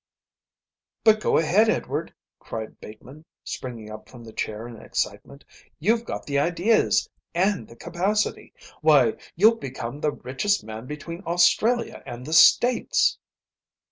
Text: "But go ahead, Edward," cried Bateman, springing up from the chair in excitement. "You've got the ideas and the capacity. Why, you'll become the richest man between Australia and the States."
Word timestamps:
"But 1.03 1.19
go 1.21 1.37
ahead, 1.37 1.69
Edward," 1.69 2.11
cried 2.39 2.79
Bateman, 2.79 3.23
springing 3.43 3.91
up 3.91 4.09
from 4.09 4.23
the 4.23 4.33
chair 4.33 4.67
in 4.67 4.81
excitement. 4.81 5.45
"You've 5.77 6.05
got 6.05 6.25
the 6.25 6.39
ideas 6.39 7.07
and 7.35 7.67
the 7.67 7.75
capacity. 7.75 8.51
Why, 8.81 9.13
you'll 9.35 9.57
become 9.57 10.01
the 10.01 10.11
richest 10.11 10.63
man 10.63 10.87
between 10.87 11.21
Australia 11.27 12.01
and 12.07 12.25
the 12.25 12.33
States." 12.33 13.19